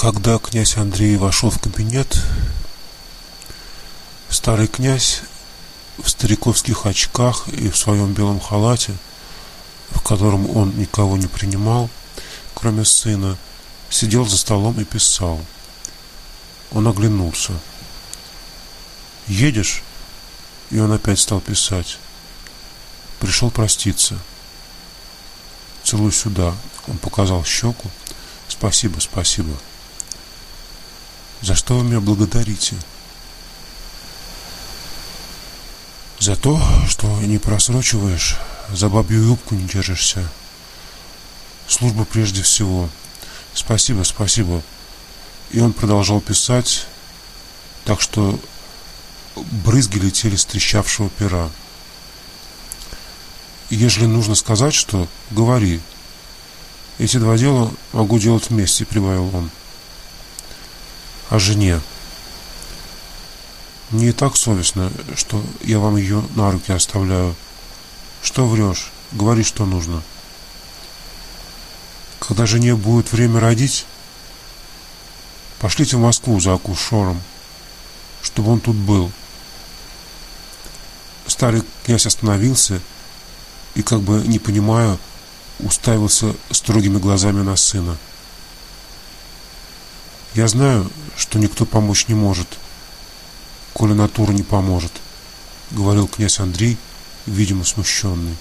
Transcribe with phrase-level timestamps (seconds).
[0.00, 2.24] Когда князь Андрей вошел в кабинет,
[4.30, 5.20] старый князь
[6.02, 8.94] в стариковских очках и в своем белом халате,
[9.90, 11.90] в котором он никого не принимал,
[12.54, 13.36] кроме сына,
[13.90, 15.38] сидел за столом и писал.
[16.72, 17.52] Он оглянулся.
[19.26, 19.82] «Едешь?»
[20.70, 21.98] И он опять стал писать.
[23.18, 24.18] Пришел проститься.
[25.84, 26.54] «Целуй сюда».
[26.88, 27.90] Он показал щеку.
[28.48, 29.54] «Спасибо, спасибо».
[31.42, 32.76] «За что вы меня благодарите?»
[36.20, 38.36] За то, что не просрочиваешь,
[38.70, 40.28] за бабью юбку не держишься.
[41.66, 42.90] Служба прежде всего.
[43.54, 44.62] Спасибо, спасибо.
[45.50, 46.86] И он продолжал писать,
[47.86, 48.38] так что
[49.34, 51.48] брызги летели с трещавшего пера.
[53.70, 55.80] Ежели нужно сказать, что, говори.
[56.98, 59.50] Эти два дела могу делать вместе, прибавил он.
[61.30, 61.80] О жене.
[63.90, 67.36] Мне и так совестно, что я вам ее на руки оставляю.
[68.20, 68.90] Что врешь?
[69.12, 70.02] Говори, что нужно.
[72.18, 73.86] Когда жене будет время родить,
[75.60, 77.22] пошлите в Москву за акушером,
[78.22, 79.12] чтобы он тут был.
[81.28, 82.80] Старый князь остановился
[83.76, 84.98] и, как бы не понимая,
[85.60, 87.96] уставился строгими глазами на сына.
[90.34, 90.90] Я знаю,
[91.20, 92.48] что никто помочь не может,—
[93.74, 94.92] коли натура не поможет,
[95.70, 96.76] говорил князь Андрей,
[97.26, 98.36] видимо смущенный.